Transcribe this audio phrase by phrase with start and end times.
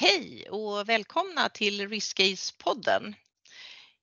[0.00, 3.14] Hej och välkomna till RiskAce-podden.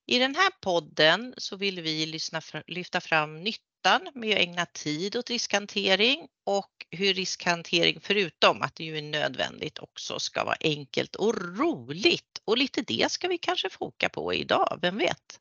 [0.06, 5.16] I den här podden så vill vi lyssna, lyfta fram nyttan med att ägna tid
[5.16, 11.16] åt riskhantering och hur riskhantering, förutom att det ju är nödvändigt, också ska vara enkelt
[11.16, 12.41] och roligt.
[12.45, 15.39] Och lite det ska vi kanske foka på idag, vem vet?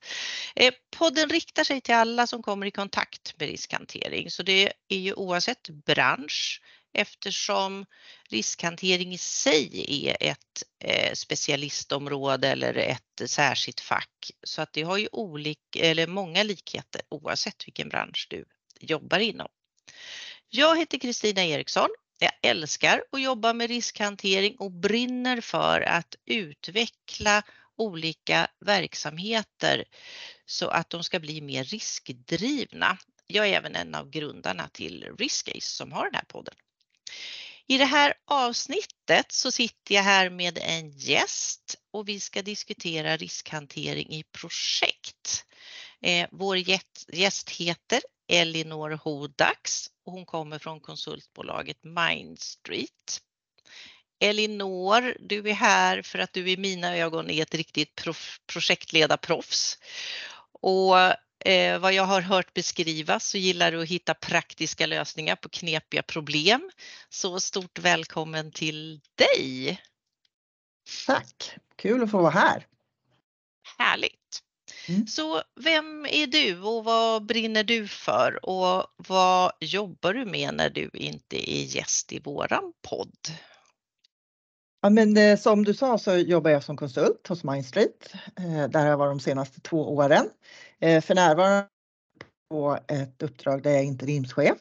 [0.54, 4.98] Eh, podden riktar sig till alla som kommer i kontakt med riskhantering, så det är
[4.98, 6.62] ju oavsett bransch,
[6.96, 7.86] eftersom
[8.28, 14.30] riskhantering i sig är ett eh, specialistområde eller ett särskilt fack.
[14.42, 18.44] Så att det har ju olika, eller många likheter oavsett vilken bransch du
[18.80, 19.48] jobbar inom.
[20.48, 21.88] Jag heter Kristina Eriksson.
[22.18, 27.42] Jag älskar att jobba med riskhantering och brinner för att utveckla
[27.76, 29.84] olika verksamheter
[30.46, 32.98] så att de ska bli mer riskdrivna.
[33.26, 36.54] Jag är även en av grundarna till Riskcase som har den här podden.
[37.66, 43.16] I det här avsnittet så sitter jag här med en gäst och vi ska diskutera
[43.16, 45.44] riskhantering i projekt.
[46.00, 46.56] Eh, vår
[47.08, 53.22] gäst heter Elinor Hodax och hon kommer från konsultbolaget Mindstreet.
[54.20, 58.02] Elinor, du är här för att du i mina ögon är ett riktigt
[58.46, 59.78] projektledarproffs.
[60.60, 60.96] Och
[61.46, 66.02] Eh, vad jag har hört beskrivas så gillar du att hitta praktiska lösningar på knepiga
[66.02, 66.70] problem.
[67.08, 69.80] Så stort välkommen till dig!
[71.06, 71.56] Tack!
[71.76, 72.66] Kul att få vara här.
[73.78, 74.42] Härligt!
[74.88, 75.06] Mm.
[75.06, 80.70] Så vem är du och vad brinner du för och vad jobbar du med när
[80.70, 83.18] du inte är gäst i våran podd?
[84.86, 88.12] Ja, men eh, som du sa så jobbar jag som konsult hos Mindstreet.
[88.38, 90.30] Eh, där har jag varit de senaste två åren.
[90.80, 91.66] Eh, för närvarande
[92.50, 94.58] på ett uppdrag där jag är interimschef.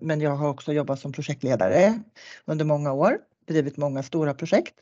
[0.00, 2.00] Men jag har också jobbat som projektledare
[2.44, 4.80] under många år, drivit många stora projekt.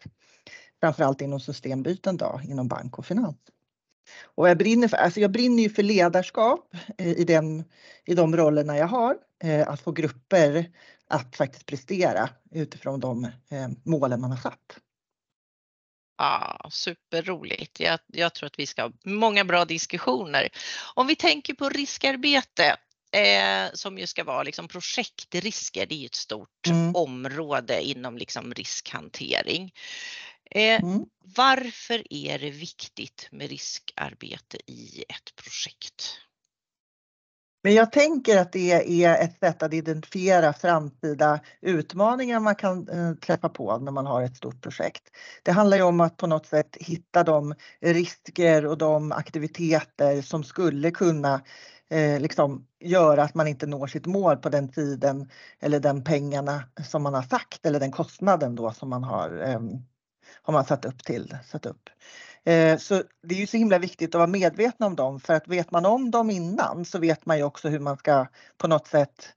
[0.80, 3.36] Framförallt inom systembyten då, inom bank och finans.
[4.24, 7.64] Och jag brinner för, alltså jag brinner ju för ledarskap i, den,
[8.04, 9.16] i de rollerna jag har.
[9.66, 10.70] Att få grupper
[11.14, 13.30] att faktiskt prestera utifrån de
[13.84, 14.78] målen man har satt.
[16.18, 17.80] Ja, superroligt.
[17.80, 20.48] Jag, jag tror att vi ska ha många bra diskussioner.
[20.94, 22.76] Om vi tänker på riskarbete
[23.12, 26.96] eh, som ju ska vara liksom projektrisker, det är ju ett stort mm.
[26.96, 29.72] område inom liksom riskhantering.
[30.50, 31.04] Eh, mm.
[31.36, 36.18] Varför är det viktigt med riskarbete i ett projekt?
[37.64, 43.14] Men jag tänker att det är ett sätt att identifiera framtida utmaningar man kan eh,
[43.14, 45.02] träffa på när man har ett stort projekt.
[45.42, 50.44] Det handlar ju om att på något sätt hitta de risker och de aktiviteter som
[50.44, 51.40] skulle kunna
[51.90, 55.30] eh, liksom göra att man inte når sitt mål på den tiden
[55.60, 59.60] eller den pengarna som man har sagt eller den kostnaden då som man har, eh,
[60.42, 61.38] har man satt upp till.
[61.46, 61.90] Satt upp.
[62.44, 65.48] Eh, så det är ju så himla viktigt att vara medveten om dem för att
[65.48, 68.26] vet man om dem innan så vet man ju också hur man ska
[68.58, 69.28] på något sätt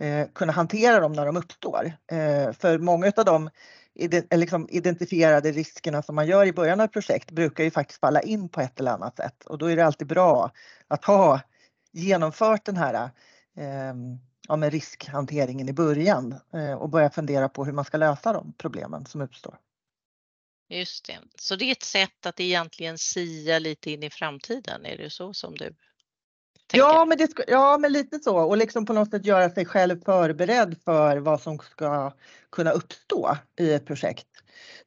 [0.00, 1.92] eh, kunna hantera dem när de uppstår.
[2.12, 3.50] Eh, för många av de
[4.30, 8.20] liksom identifierade riskerna som man gör i början av ett projekt brukar ju faktiskt falla
[8.20, 10.50] in på ett eller annat sätt och då är det alltid bra
[10.88, 11.40] att ha
[11.92, 13.10] genomfört den här
[13.56, 16.34] ehm, ja, med riskhanteringen i början
[16.78, 19.58] och börja fundera på hur man ska lösa de problemen som uppstår.
[20.68, 21.18] Just det.
[21.38, 25.34] Så det är ett sätt att egentligen sia lite in i framtiden, är det så
[25.34, 25.64] som du
[26.66, 26.86] tänker?
[26.86, 30.04] Ja, men, det, ja, men lite så och liksom på något sätt göra sig själv
[30.04, 32.12] förberedd för vad som ska
[32.52, 34.26] kunna uppstå i ett projekt.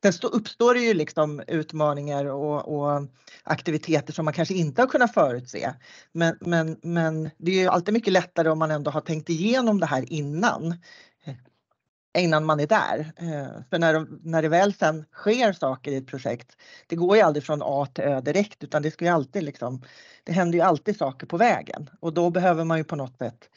[0.04, 3.08] Sen uppstår det ju liksom utmaningar och, och,
[3.44, 5.74] aktiviteter som man kanske inte har kunnat förutse.
[6.12, 9.80] Men, men, men det är ju alltid mycket lättare om man ändå har tänkt igenom
[9.80, 10.76] det här innan
[12.20, 13.14] innan man är där.
[13.18, 16.58] Eh, för när, när det väl sen sker saker i ett projekt,
[16.88, 19.86] det går ju aldrig från A till Ö direkt utan det ska ju alltid liksom,
[20.24, 23.50] det händer ju alltid saker på vägen och då behöver man ju på något sätt,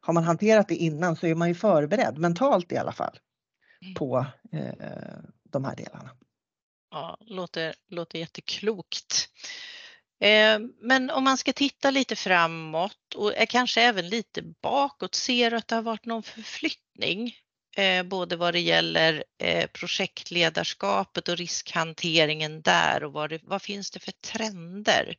[0.00, 3.18] har man hanterat det innan så är man ju förberedd mentalt i alla fall
[3.82, 3.94] mm.
[3.94, 4.74] på eh,
[5.50, 6.10] de här delarna.
[6.90, 9.28] Ja, låter, låter jätteklokt.
[10.20, 15.56] Eh, men om man ska titta lite framåt och kanske även lite bakåt, ser du
[15.56, 17.34] att det har varit någon förflyttning
[17.76, 23.90] Eh, både vad det gäller eh, projektledarskapet och riskhanteringen där och vad, det, vad finns
[23.90, 25.16] det för trender?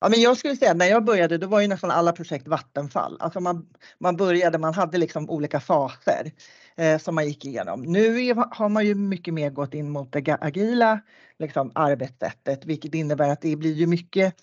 [0.00, 3.16] Ja, men jag skulle säga när jag började då var ju nästan alla projekt Vattenfall.
[3.20, 3.66] Alltså man,
[3.98, 6.32] man började, man hade liksom olika faser
[6.76, 7.82] eh, som man gick igenom.
[7.82, 11.00] Nu är, har man ju mycket mer gått in mot det agila
[11.38, 14.34] liksom, arbetssättet, vilket innebär att det blir ju mycket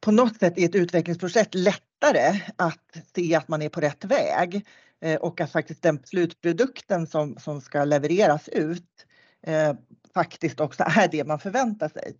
[0.00, 4.66] på något sätt i ett utvecklingsprojekt lättare att se att man är på rätt väg.
[5.02, 9.06] Eh, och att faktiskt den slutprodukten som, som ska levereras ut
[9.46, 9.74] eh,
[10.14, 12.16] faktiskt också är det man förväntar sig.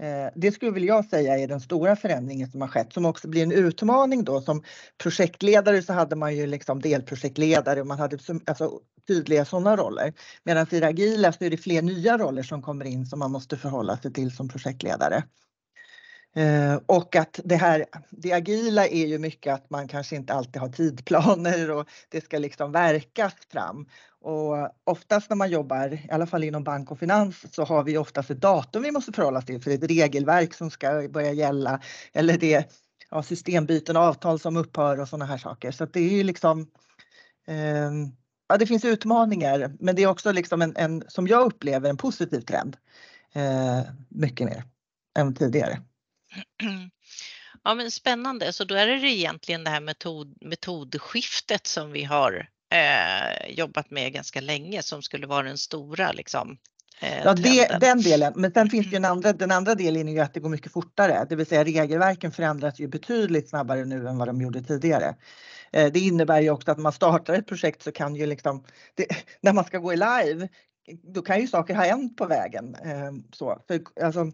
[0.00, 3.28] Eh, det skulle väl jag säga är den stora förändringen som har skett som också
[3.28, 4.62] blir en utmaning då som
[4.98, 10.12] projektledare så hade man ju liksom delprojektledare och man hade alltså, tydliga sådana roller.
[10.44, 13.30] Medan i det agila så är det fler nya roller som kommer in som man
[13.30, 15.22] måste förhålla sig till som projektledare.
[16.36, 20.62] Eh, och att det här, det agila är ju mycket att man kanske inte alltid
[20.62, 23.86] har tidplaner och det ska liksom verkas fram.
[24.20, 24.54] Och
[24.84, 28.30] oftast när man jobbar, i alla fall inom bank och finans, så har vi oftast
[28.30, 31.32] ett datum vi måste förhålla oss till för det är ett regelverk som ska börja
[31.32, 31.80] gälla
[32.12, 32.64] eller det är
[33.10, 35.70] ja, systembyten, avtal som upphör och sådana här saker.
[35.70, 36.60] Så det är ju liksom
[37.46, 37.90] eh,
[38.50, 41.96] Ja, det finns utmaningar, men det är också liksom en, en som jag upplever en
[41.96, 42.76] positiv trend.
[43.32, 44.64] Eh, mycket mer
[45.18, 45.80] än tidigare.
[47.64, 48.52] Ja, men spännande.
[48.52, 54.12] Så då är det egentligen det här metod, metodskiftet som vi har eh, jobbat med
[54.12, 56.58] ganska länge som skulle vara den stora liksom,
[57.00, 58.32] eh, Ja, det, den delen.
[58.36, 60.72] Men sen finns det en andra, den andra delen är ju att det går mycket
[60.72, 61.26] fortare.
[61.28, 65.14] Det vill säga regelverken förändras ju betydligt snabbare nu än vad de gjorde tidigare.
[65.72, 69.06] Eh, det innebär ju också att man startar ett projekt så kan ju liksom, det,
[69.40, 70.48] när man ska gå i live,
[71.02, 72.74] då kan ju saker ha hänt på vägen.
[72.84, 74.32] Eh, så, för, alltså,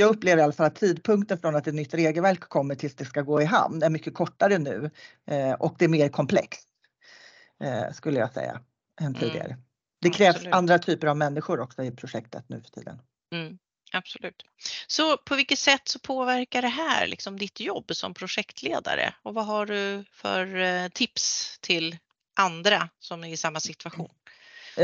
[0.00, 3.04] jag upplever i alla fall att tidpunkten från att ett nytt regelverk kommer tills det
[3.04, 4.90] ska gå i hamn är mycket kortare nu
[5.26, 6.66] eh, och det är mer komplext
[7.92, 8.60] skulle jag säga
[9.00, 9.20] än mm.
[9.20, 9.46] tidigare.
[9.46, 9.62] Mm.
[10.00, 10.54] Det krävs Absolut.
[10.54, 13.02] andra typer av människor också i projektet nu för tiden.
[13.34, 13.58] Mm.
[13.92, 14.44] Absolut.
[14.86, 19.46] Så på vilket sätt så påverkar det här liksom ditt jobb som projektledare och vad
[19.46, 21.98] har du för eh, tips till
[22.40, 24.10] andra som är i samma situation?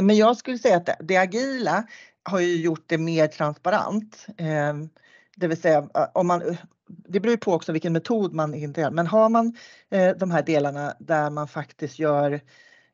[0.03, 1.85] Men jag skulle säga att det agila
[2.23, 4.27] har ju gjort det mer transparent.
[4.37, 4.89] Ehm,
[5.37, 6.57] det vill säga om man,
[6.87, 9.57] det beror på också vilken metod man integrerar, men har man
[9.91, 12.41] eh, de här delarna där man faktiskt gör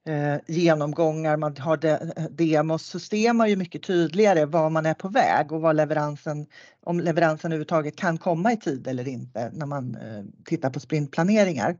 [0.06, 1.98] eh, genomgångar, man har de,
[2.30, 6.46] demos så ser man ju mycket tydligare var man är på väg och vad leveransen,
[6.80, 11.76] om leveransen överhuvudtaget kan komma i tid eller inte när man eh, tittar på sprintplaneringar.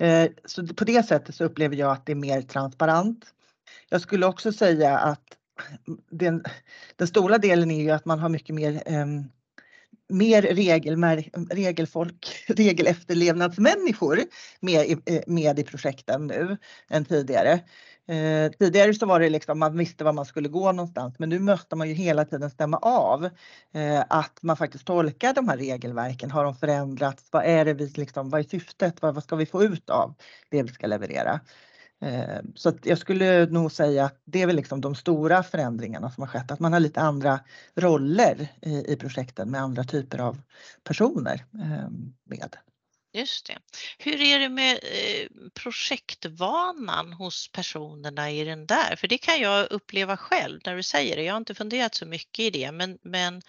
[0.00, 3.24] Eh, så på det sättet så upplever jag att det är mer transparent.
[3.88, 5.24] Jag skulle också säga att
[6.10, 6.44] den,
[6.96, 9.06] den stora delen är ju att man har mycket mer eh,
[10.08, 10.42] mer
[11.54, 14.20] regelfolk, regelefterlevnadsmänniskor
[14.60, 16.56] med, i, eh, med i projekten nu
[16.90, 17.52] än tidigare.
[18.08, 21.38] Eh, tidigare så var det liksom man visste var man skulle gå någonstans men nu
[21.38, 23.24] måste man ju hela tiden stämma av
[23.74, 26.30] eh, att man faktiskt tolkar de här regelverken.
[26.30, 27.28] Har de förändrats?
[27.30, 29.02] Vad är det vi liksom, vad är syftet?
[29.02, 30.14] Vad, vad ska vi få ut av
[30.50, 31.40] det vi ska leverera?
[32.04, 36.10] Eh, så så jag skulle nog säga att det är väl liksom de stora förändringarna
[36.10, 37.40] som har skett, att man har lite andra
[37.74, 40.40] roller i, i projekten med andra typer av
[40.82, 41.88] personer eh,
[42.24, 42.56] med.
[43.12, 43.58] Just det.
[43.98, 48.96] Hur är det med eh, projektvanan hos personerna i den där?
[48.96, 51.22] För det kan jag uppleva själv när du säger det.
[51.22, 53.42] Jag har inte funderat så mycket i det, men, men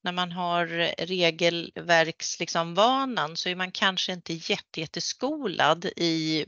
[0.00, 0.66] när man har
[1.06, 4.40] regelverksvanan liksom, så är man kanske inte
[4.76, 6.46] jätteskolad i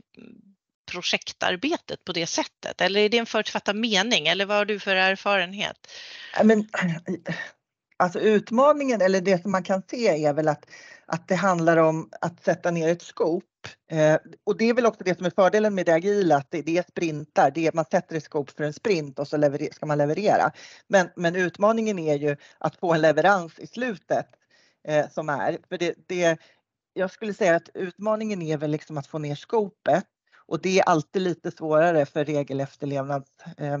[0.85, 2.81] projektarbetet på det sättet?
[2.81, 5.87] Eller är det en förutfattad mening eller vad har du för erfarenhet?
[6.43, 6.69] Men,
[7.97, 10.65] alltså utmaningen eller det som man kan se är väl att,
[11.05, 13.43] att det handlar om att sätta ner ett skop.
[13.91, 16.61] Eh, och det är väl också det som är fördelen med det agila, att det,
[16.61, 17.51] det är sprintar.
[17.51, 20.51] Det är, man sätter ett skop för en sprint och så lever, ska man leverera.
[20.87, 24.27] Men, men utmaningen är ju att få en leverans i slutet
[24.87, 25.57] eh, som är.
[25.69, 26.37] För det, det,
[26.93, 30.05] jag skulle säga att utmaningen är väl liksom att få ner skopet
[30.47, 33.25] och det är alltid lite svårare för regelefterlevnad
[33.57, 33.77] eh,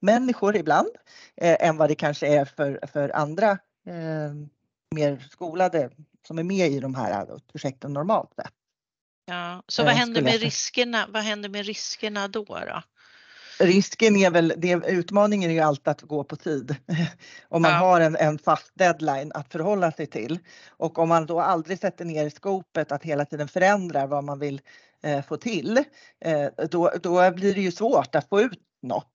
[0.00, 0.88] människor ibland
[1.36, 3.50] eh, än vad det kanske är för, för andra
[3.86, 4.34] eh,
[4.94, 5.90] mer skolade
[6.26, 8.52] som är med i de här projekten normalt sett.
[9.26, 11.06] Ja, så vad händer med riskerna?
[11.08, 12.44] Vad händer med riskerna då?
[12.44, 12.82] då?
[13.58, 16.76] Risken är väl, det, utmaningen är ju alltid att gå på tid.
[17.48, 17.78] om man ja.
[17.78, 20.38] har en, en fast deadline att förhålla sig till.
[20.68, 24.60] Och om man då aldrig sätter ner skopet att hela tiden förändra vad man vill
[25.02, 25.84] eh, få till,
[26.20, 29.10] eh, då, då blir det ju svårt att få ut något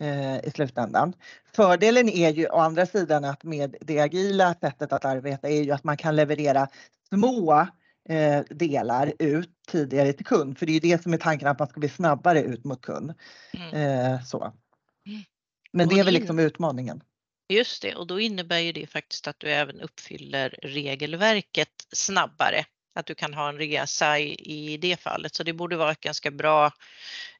[0.00, 1.12] eh, i slutändan.
[1.54, 5.72] Fördelen är ju å andra sidan att med det agila sättet att arbeta är ju
[5.72, 6.68] att man kan leverera
[7.08, 7.66] små
[8.08, 10.58] eh, delar ut tidigare till kund.
[10.58, 12.80] För det är ju det som är tanken att man ska bli snabbare ut mot
[12.80, 13.14] kund.
[13.52, 13.74] Mm.
[13.74, 14.42] Eh, så.
[15.06, 15.22] Mm.
[15.72, 17.02] Men det är väl liksom utmaningen.
[17.48, 22.64] Just det och då innebär ju det faktiskt att du även uppfyller regelverket snabbare
[22.98, 25.34] att du kan ha en resa i, i det fallet.
[25.34, 26.72] Så det borde vara ett ganska bra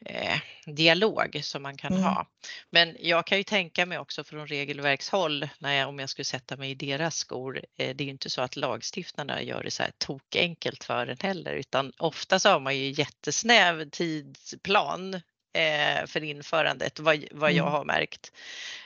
[0.05, 2.05] eh, dialog som man kan mm.
[2.05, 2.27] ha.
[2.71, 6.57] Men jag kan ju tänka mig också från regelverkshåll, när jag, om jag skulle sätta
[6.57, 9.83] mig i deras skor, eh, det är ju inte så att lagstiftarna gör det så
[9.83, 15.15] här tokenkelt för en heller, utan ofta så har man ju jättesnäv tidsplan
[15.55, 17.73] eh, för införandet, vad, vad jag mm.
[17.73, 18.33] har märkt.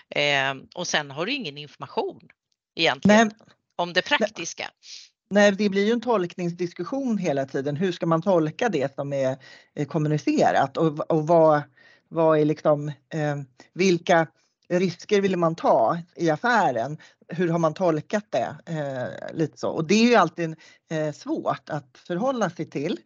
[0.09, 2.29] Eh, och sen har du ingen information
[2.75, 3.47] egentligen Nej.
[3.77, 4.71] om det praktiska.
[5.33, 7.77] Nej, det blir ju en tolkningsdiskussion hela tiden.
[7.77, 9.37] Hur ska man tolka det som är
[9.85, 11.63] kommunicerat och, och vad,
[12.09, 13.37] vad är liksom, eh,
[13.73, 14.27] vilka
[14.69, 16.99] risker vill man ta i affären?
[17.29, 18.57] Hur har man tolkat det?
[18.67, 19.71] Eh, lite så.
[19.71, 20.55] Och det är ju alltid
[20.91, 22.99] eh, svårt att förhålla sig till.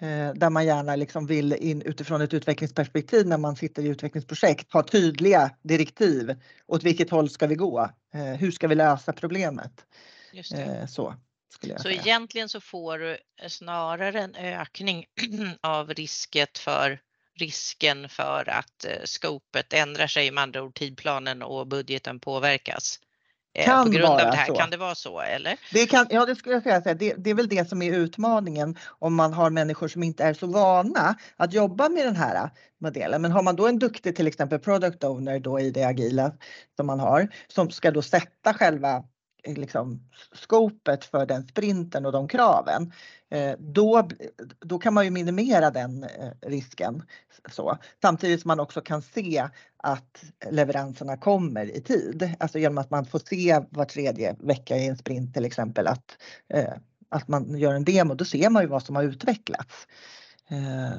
[0.00, 4.72] Eh, där man gärna liksom vill in utifrån ett utvecklingsperspektiv när man sitter i utvecklingsprojekt
[4.72, 6.34] ha tydliga direktiv.
[6.66, 7.90] Åt vilket håll ska vi gå?
[8.14, 9.84] Eh, hur ska vi lösa problemet?
[10.54, 10.86] Eh,
[11.62, 11.82] så.
[11.82, 13.18] Så egentligen så får du
[13.48, 15.06] snarare en ökning
[15.60, 17.00] av risket för
[17.38, 22.98] risken för att eh, skopet ändrar sig, med andra ord tidplanen och budgeten påverkas.
[23.54, 24.46] Eh, kan på grund av det här.
[24.46, 24.54] Så.
[24.54, 25.58] Kan det vara så eller?
[25.72, 26.94] Det kan, ja det skulle jag säga.
[26.94, 30.34] Det, det är väl det som är utmaningen om man har människor som inte är
[30.34, 33.22] så vana att jobba med den här modellen.
[33.22, 36.32] Men har man då en duktig till exempel product owner då i det agila
[36.76, 39.04] som man har som ska då sätta själva
[39.46, 40.00] liksom,
[40.32, 42.92] skopet för den sprinten och de kraven,
[43.30, 44.08] eh, då,
[44.60, 47.02] då kan man ju minimera den eh, risken.
[47.50, 47.78] Så.
[48.02, 52.34] Samtidigt som man också kan se att leveranserna kommer i tid.
[52.40, 56.16] Alltså genom att man får se var tredje vecka i en sprint till exempel att,
[56.54, 56.72] eh,
[57.08, 59.86] att man gör en demo, då ser man ju vad som har utvecklats.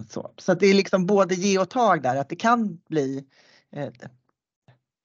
[0.10, 3.26] Så, så det är liksom både ge och tag där, att det kan bli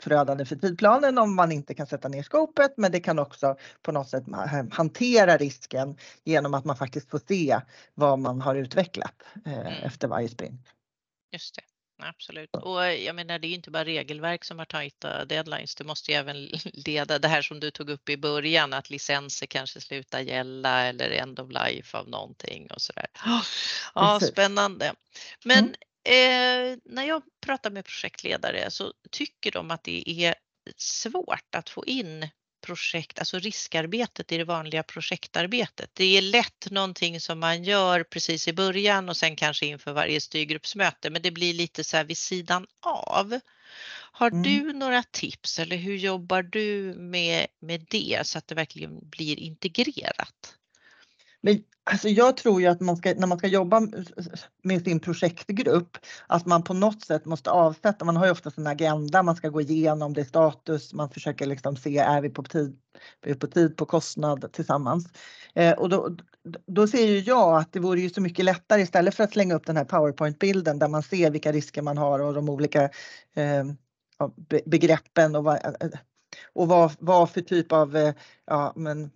[0.03, 3.93] förödande för tidplanen om man inte kan sätta ner skopet men det kan också på
[3.93, 4.25] något sätt
[4.71, 7.61] hantera risken genom att man faktiskt får se
[7.95, 9.73] vad man har utvecklat eh, mm.
[9.73, 10.69] efter varje sprint.
[11.33, 11.63] Just det.
[12.03, 12.57] Absolut.
[12.57, 15.75] Och jag menar, det är inte bara regelverk som har tajta deadlines.
[15.75, 19.47] Det måste ju även leda det här som du tog upp i början, att licenser
[19.47, 23.07] kanske slutar gälla eller end of life av någonting och sådär.
[23.95, 24.95] Ja, spännande.
[25.45, 25.75] Men mm.
[26.05, 30.35] Eh, när jag pratar med projektledare så tycker de att det är
[30.77, 32.29] svårt att få in
[32.61, 35.91] projekt, alltså riskarbetet i det vanliga projektarbetet.
[35.95, 40.21] Det är lätt någonting som man gör precis i början och sen kanske inför varje
[40.21, 43.41] styrgruppsmöte, men det blir lite så här vid sidan av.
[44.13, 44.43] Har mm.
[44.43, 49.39] du några tips eller hur jobbar du med, med det så att det verkligen blir
[49.39, 50.57] integrerat?
[51.43, 53.81] Men alltså jag tror ju att man ska, när man ska jobba
[54.63, 58.67] med sin projektgrupp, att man på något sätt måste avsätta, man har ju ofta en
[58.67, 62.77] agenda, man ska gå igenom det status, man försöker liksom se, är vi på tid,
[63.23, 65.07] är vi på tid, på kostnad tillsammans?
[65.55, 66.17] Eh, och då,
[66.67, 69.55] då ser ju jag att det vore ju så mycket lättare istället för att slänga
[69.55, 72.83] upp den här powerpoint-bilden där man ser vilka risker man har och de olika
[73.35, 73.65] eh,
[74.65, 75.91] begreppen och vad, eh,
[76.53, 78.15] och vad, vad för typ av eh,
[78.47, 79.11] ja, men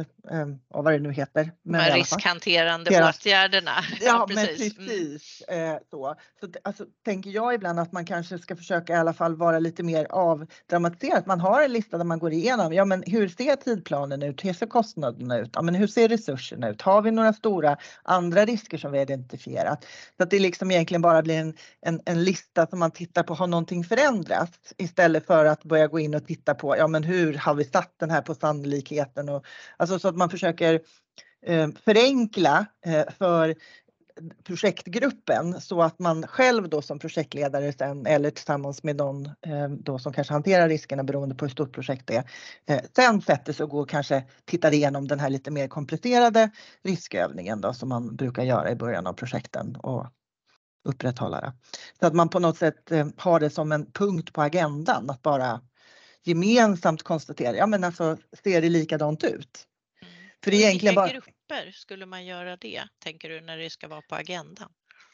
[0.00, 1.52] mitigation eh, vad det nu heter.
[1.62, 3.70] Men De riskhanterande Deras, åtgärderna.
[4.00, 4.78] Ja, precis.
[4.78, 5.42] men precis.
[5.48, 5.74] Mm.
[5.74, 6.14] Eh, så.
[6.40, 9.82] så alltså, tänker jag ibland att man kanske ska försöka i alla fall vara lite
[9.82, 11.26] mer avdramatiserad.
[11.26, 14.44] Man har en lista där man går igenom, ja men hur ser tidplanen ut?
[14.44, 15.50] Hur ser kostnaderna ut?
[15.54, 16.82] Ja, men hur ser resurserna ut?
[16.82, 19.86] Har vi några stora andra risker som vi har identifierat?
[20.16, 23.34] Så att det liksom egentligen bara blir en, en, en lista som man tittar på,
[23.34, 24.74] har någonting förändrats?
[24.76, 27.94] Istället för att börja gå in och titta på, ja men hur har vi satt
[27.98, 29.28] den här på sannolikheten?
[29.28, 29.44] Och,
[29.76, 30.80] alltså Alltså så att man försöker
[31.46, 33.54] eh, förenkla eh, för
[34.44, 39.98] projektgruppen så att man själv då som projektledare sen eller tillsammans med någon eh, då
[39.98, 42.24] som kanske hanterar riskerna beroende på hur stort projekt det är.
[42.66, 46.50] Eh, sen sätter sig och går och kanske tittar igenom den här lite mer komplicerade
[46.82, 50.06] riskövningen då som man brukar göra i början av projekten och
[50.88, 51.52] upprätthålla det.
[52.00, 55.22] Så att man på något sätt eh, har det som en punkt på agendan att
[55.22, 55.60] bara
[56.22, 59.66] gemensamt konstatera, ja men alltså ser det likadant ut?
[60.44, 61.08] För det är egentligen bara...
[61.08, 64.68] grupper skulle man göra det, tänker du, när det ska vara på agendan?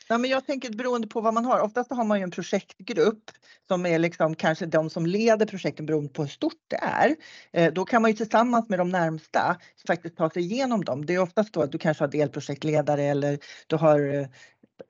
[0.09, 1.61] Ja, men jag tänker beroende på vad man har.
[1.61, 3.30] Oftast har man ju en projektgrupp
[3.68, 7.16] som är liksom kanske de som leder projekten beroende på hur stort det är.
[7.52, 9.56] Eh, då kan man ju tillsammans med de närmsta
[9.87, 11.06] faktiskt ta sig igenom dem.
[11.06, 14.28] Det är oftast då att du kanske har delprojektledare eller du har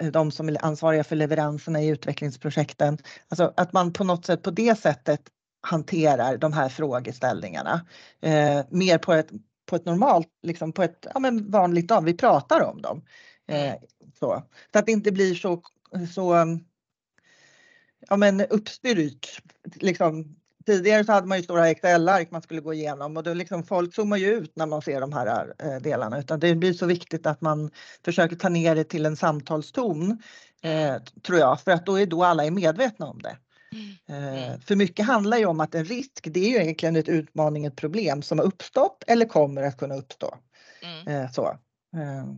[0.01, 2.99] eh, de som är ansvariga för leveranserna i utvecklingsprojekten.
[3.29, 5.21] Alltså att man på något sätt på det sättet
[5.61, 7.87] hanterar de här frågeställningarna.
[8.23, 9.29] Eh, mer på ett,
[9.67, 12.05] på ett normalt, liksom på ett ja, men vanligt dag.
[12.05, 13.03] Vi pratar om dem.
[13.49, 13.75] Eh,
[14.19, 14.43] så.
[14.73, 15.63] så att det inte blir så,
[16.15, 16.59] så
[18.09, 19.43] ja, men uppstyrt.
[19.75, 23.63] Liksom, tidigare så hade man ju stora Excel-ark man skulle gå igenom och då liksom
[23.63, 26.87] folk zoomar ju ut när man ser de här eh, delarna utan det blir så
[26.87, 27.71] viktigt att man
[28.05, 30.23] försöker ta ner det till en samtalston
[30.63, 30.97] eh,
[31.27, 33.37] tror jag för att då är då alla är medvetna om det.
[34.09, 34.61] Mm.
[34.61, 37.77] För mycket handlar ju om att en risk, det är ju egentligen ett utmaning, ett
[37.77, 40.39] problem som har uppstått eller kommer att kunna uppstå.
[40.83, 41.33] Mm.
[41.33, 41.59] Så.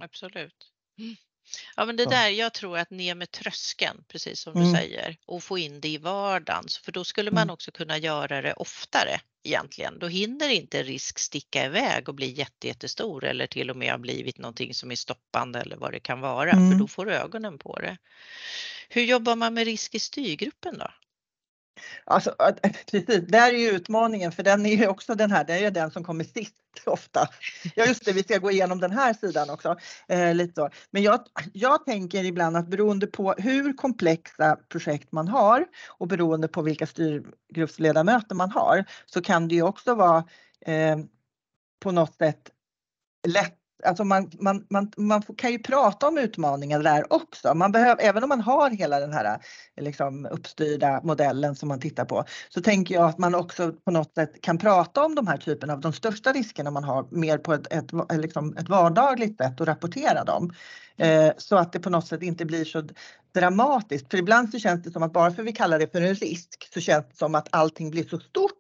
[0.01, 0.73] Absolut.
[1.77, 4.75] Ja men det där, jag tror att ner med tröskeln, precis som du Mm.
[4.75, 6.65] säger, och få in det i vardagen.
[6.85, 7.53] För då skulle man Mm.
[7.53, 9.99] också kunna göra det oftare egentligen.
[9.99, 13.99] Då hinner inte risk sticka iväg och bli jätte, jättestor eller till och med ha
[13.99, 16.79] blivit någonting som är stoppande eller vad det kan vara, för Mm.
[16.79, 17.97] då får du ögonen på det.
[18.89, 20.91] Hur jobbar man med risk i styrgruppen då?
[22.05, 22.35] Alltså,
[22.91, 25.71] precis, där är ju utmaningen för den är ju också den här, det är ju
[25.71, 26.55] den som kommer sist
[26.87, 27.29] ofta.
[27.75, 29.77] Ja just det, vi ska gå igenom den här sidan också.
[30.09, 30.71] Eh, lite så.
[30.91, 31.21] Men jag,
[31.53, 36.87] jag tänker ibland att beroende på hur komplexa projekt man har och beroende på vilka
[36.87, 40.25] styrgruppsledamöter man har så kan det ju också vara
[40.67, 40.99] eh,
[41.81, 42.51] på något sätt
[43.27, 47.55] lätt Alltså man, man, man, man kan ju prata om utmaningar där också.
[47.55, 49.39] Man behöver, även om man har hela den här
[49.81, 54.15] liksom, uppstyrda modellen som man tittar på så tänker jag att man också på något
[54.15, 57.53] sätt kan prata om de här typerna av de största riskerna man har mer på
[57.53, 60.53] ett, ett, liksom ett vardagligt sätt och rapportera dem.
[60.97, 62.83] Eh, så att det på något sätt inte blir så
[63.35, 64.11] dramatiskt.
[64.11, 66.69] För ibland så känns det som att bara för vi kallar det för en risk
[66.75, 68.58] så känns det som att allting blir så stort.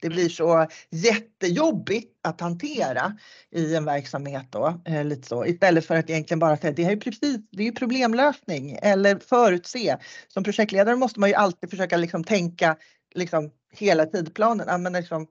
[0.00, 3.16] Det blir så jättejobbigt att hantera
[3.50, 4.80] i en verksamhet då.
[4.84, 5.46] Eh, lite så.
[5.46, 9.18] Istället för att egentligen bara säga det här är precis, det är ju problemlösning eller
[9.18, 9.96] förutse.
[10.28, 12.76] Som projektledare måste man ju alltid försöka liksom tänka
[13.14, 14.82] liksom hela tidplanen.
[14.82, 15.26] Men liksom,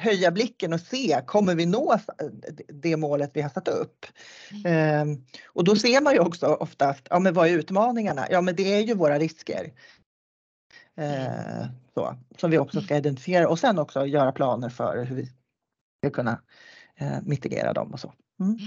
[0.00, 1.98] höja blicken och se, kommer vi nå
[2.68, 4.06] det målet vi har satt upp?
[4.64, 5.04] Eh,
[5.46, 8.26] och då ser man ju också oftast, ja men vad är utmaningarna?
[8.30, 9.72] Ja men det är ju våra risker.
[10.96, 15.26] Eh, så, som vi också ska identifiera och sen också göra planer för hur vi
[15.98, 16.42] ska kunna
[16.96, 18.14] eh, mitigera dem och så.
[18.40, 18.58] Mm.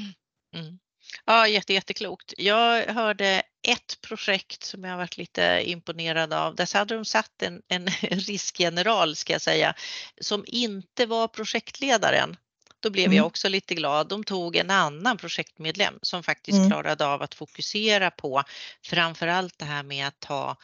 [0.56, 0.80] Mm.
[1.26, 2.34] Ja, jätte, jätteklokt.
[2.38, 6.56] Jag hörde ett projekt som jag varit lite imponerad av.
[6.56, 9.76] Där hade de satt en, en riskgeneral ska jag säga,
[10.22, 12.38] som inte var projektledaren.
[12.80, 13.18] Då blev Mm.
[13.18, 14.08] jag också lite glad.
[14.08, 16.70] De tog en annan projektmedlem som faktiskt Mm.
[16.70, 18.44] klarade av att fokusera på
[18.86, 20.56] framförallt det här med att ta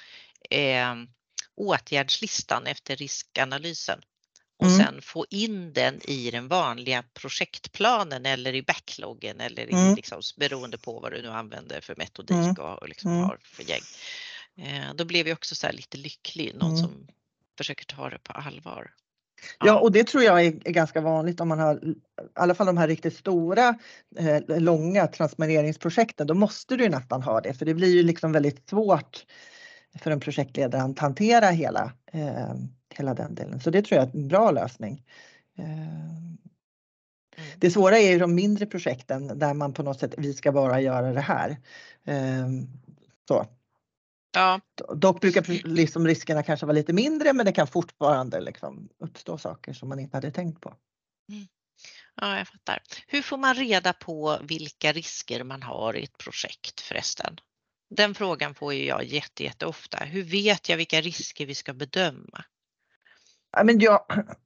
[0.49, 0.95] eh,
[1.59, 3.99] åtgärdslistan efter riskanalysen
[4.57, 4.77] och Mm.
[4.77, 9.95] sen få in den i den vanliga projektplanen eller i backloggen eller i, Mm.
[9.95, 12.55] liksom, beroende på vad du nu använder för metodik Mm.
[12.55, 13.23] och, och liksom Mm.
[13.23, 13.81] har för gäng.
[14.57, 16.81] Eh, då blev jag också så här lite lycklig, någon Mm.
[16.81, 17.07] som
[17.57, 18.91] försöker ta det på allvar.
[19.59, 21.95] Ja, och det tror jag är, är ganska vanligt om man har i
[22.35, 23.79] alla fall de här riktigt stora
[24.17, 26.27] eh, långa transformeringsprojekten.
[26.27, 29.25] Då måste du ju nästan ha det för det blir ju liksom väldigt svårt
[29.95, 32.53] för en projektledare att hantera hela, eh,
[32.95, 33.59] hela den delen.
[33.59, 35.03] Så det tror jag är en bra lösning.
[35.57, 36.29] Eh,
[37.39, 37.59] Mm.
[37.59, 40.81] Det svåra är ju de mindre projekten där man på något sätt, vi ska bara
[40.81, 41.57] göra det här.
[42.03, 42.47] Eh,
[43.27, 43.45] så.
[44.33, 44.61] Ja,
[44.95, 49.73] Dock brukar liksom riskerna kanske vara lite mindre men det kan fortfarande liksom uppstå saker
[49.73, 50.73] som man inte hade tänkt på.
[52.15, 52.81] ja, jag fattar.
[53.07, 57.39] Hur får man reda på vilka risker man har i ett projekt förresten?
[57.89, 59.97] Den frågan får ju jag jätte, jätteofta.
[59.97, 62.43] Hur vet jag vilka risker vi ska bedöma?
[63.51, 63.99] Ja, men jag,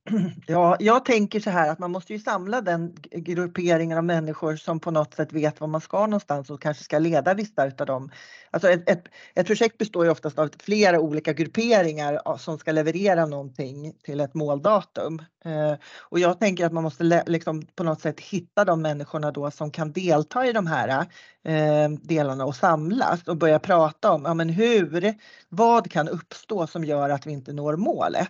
[0.47, 4.79] ja, jag tänker så här att man måste ju samla den grupperingen av människor som
[4.79, 8.11] på något sätt vet var man ska någonstans och kanske ska leda vissa utav dem.
[8.51, 9.03] Alltså ett, ett,
[9.35, 14.33] ett projekt består ju oftast av flera olika grupperingar som ska leverera någonting till ett
[14.33, 15.19] måldatum.
[15.45, 19.51] Eh, och jag tänker att man måste liksom på något sätt hitta de människorna då
[19.51, 21.05] som kan delta i de här
[21.45, 25.15] eh, delarna och samlas och börja prata om ja, men hur,
[25.49, 28.29] vad kan uppstå som gör att vi inte når målet.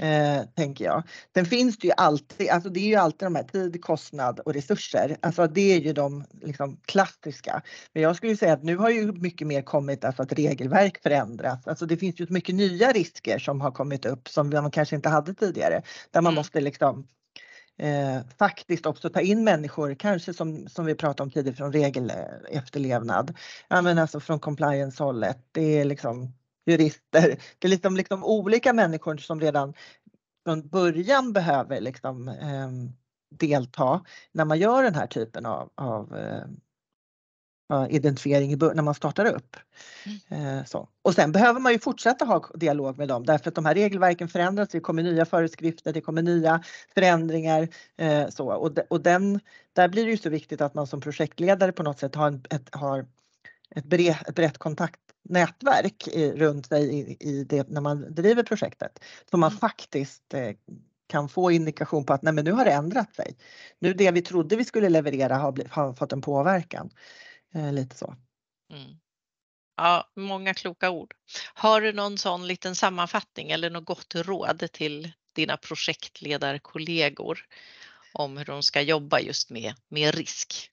[0.00, 1.02] Eh, tänker jag.
[1.34, 4.54] Sen finns det ju alltid, alltså det är ju alltid de här tid, kostnad och
[4.54, 5.16] resurser.
[5.22, 7.62] Alltså det är ju de liksom klassiska.
[7.92, 11.66] Men jag skulle säga att nu har ju mycket mer kommit, alltså att regelverk förändras.
[11.66, 15.08] Alltså det finns ju mycket nya risker som har kommit upp som man kanske inte
[15.08, 15.82] hade tidigare.
[16.10, 16.34] Där man Mm.
[16.34, 17.06] måste liksom
[17.78, 23.36] eh, faktiskt också ta in människor, kanske som, som vi pratade om tidigare från regelefterlevnad.
[23.68, 25.38] Ja men alltså från compliance-hållet.
[25.52, 26.32] Det är liksom
[26.66, 27.36] jurister.
[27.58, 29.74] Det är liksom, liksom olika människor som redan
[30.44, 32.70] från början behöver liksom, eh,
[33.30, 36.44] delta när man gör den här typen av, av eh,
[37.90, 39.56] identifiering när man startar upp.
[40.28, 40.88] Eh, så.
[41.02, 44.28] Och sen behöver man ju fortsätta ha dialog med dem därför att de här regelverken
[44.28, 44.68] förändras.
[44.68, 46.62] Det kommer nya föreskrifter, det kommer nya
[46.94, 47.68] förändringar.
[47.96, 48.52] Eh, så.
[48.52, 49.40] Och, de, och den,
[49.72, 52.44] där blir det ju så viktigt att man som projektledare på något sätt har, en,
[52.50, 53.06] ett, har
[53.70, 54.58] ett, bre, ett brett
[56.08, 59.04] i, runt sig i, i det, när man driver projektet.
[59.30, 59.58] Så man Mm.
[59.58, 60.50] faktiskt eh,
[61.06, 63.36] kan få indikation på att nej, men nu har det ändrat sig.
[63.78, 66.90] Nu det vi trodde vi skulle leverera har, bli, har fått en påverkan.
[67.54, 68.16] Eh, lite så.
[68.72, 69.00] Mm.
[69.76, 71.14] Ja, många kloka ord.
[71.54, 77.38] Har du någon sån liten sammanfattning eller något gott råd till dina projektledarkollegor
[78.12, 80.70] om hur de ska jobba just med, med risk?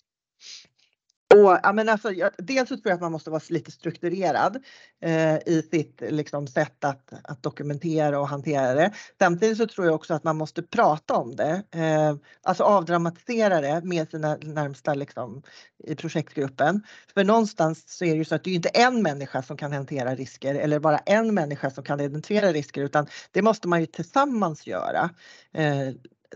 [1.36, 4.64] Och, ja, men alltså, jag, dels så tror jag att man måste vara lite strukturerad
[5.02, 8.92] eh, i sitt liksom, sätt att, att dokumentera och hantera det.
[9.20, 13.82] Samtidigt så tror jag också att man måste prata om det, eh, alltså avdramatisera det
[13.84, 15.44] med sina närmsta liksom,
[15.84, 16.84] i projektgruppen.
[17.14, 19.72] För någonstans så är det ju så att det är inte en människa som kan
[19.72, 23.86] hantera risker eller bara en människa som kan identifiera risker utan det måste man ju
[23.86, 25.10] tillsammans göra.
[25.54, 25.90] Eh,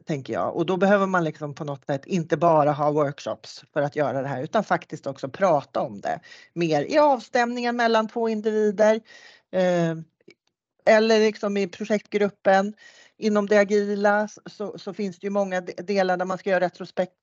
[0.05, 0.55] tänker jag.
[0.55, 4.21] Och då behöver man liksom på något sätt inte bara ha workshops för att göra
[4.21, 6.19] det här utan faktiskt också prata om det
[6.53, 9.01] mer i avstämningar mellan två individer.
[9.51, 9.95] Eh,
[10.85, 12.73] eller liksom i projektgruppen.
[13.17, 17.13] Inom det agila så, så, finns det ju många delar där man ska göra retrospekt.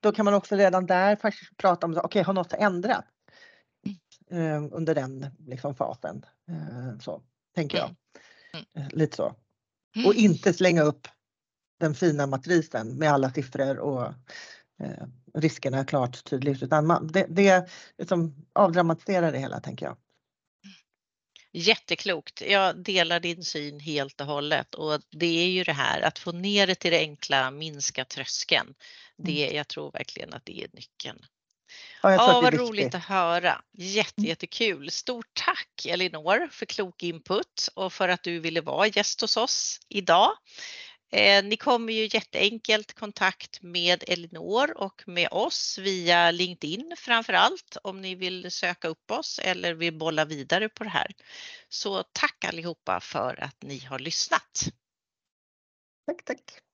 [0.00, 3.08] Då kan man också redan där faktiskt prata om, okej okay, har något ändrats?
[4.30, 6.24] Eh, under den liksom, fasen.
[6.48, 7.22] Eh, så
[7.54, 7.94] tänker jag.
[8.52, 8.66] Mm.
[8.76, 8.88] Mm.
[8.92, 9.34] Lite så.
[10.06, 11.08] Och inte slänga upp
[11.80, 14.04] den fina matrisen med alla siffror och
[14.82, 19.96] eh, riskerna klart tydligt utan man, det, det liksom avdramatiserar det hela tänker jag.
[21.52, 22.40] Jätteklokt.
[22.40, 26.32] Jag delar din syn helt och hållet och det är ju det här att få
[26.32, 28.74] ner det till det enkla, minska tröskeln.
[29.16, 29.56] Det, mm.
[29.56, 31.18] jag tror verkligen att det är nyckeln.
[32.02, 33.62] Ja, ja vad roligt att höra.
[33.72, 34.28] Jätte, mm.
[34.28, 34.90] jättekul.
[34.90, 39.80] Stort tack Elinor för klok input och för att du ville vara gäst hos oss
[39.88, 40.30] idag.
[41.10, 47.76] Eh, ni kommer ju jätteenkelt kontakt med Elinor och med oss via LinkedIn framför allt
[47.82, 51.14] om ni vill söka upp oss eller vill bolla vidare på det här.
[51.68, 54.62] Så tack allihopa för att ni har lyssnat.
[56.06, 56.65] Tack, tack.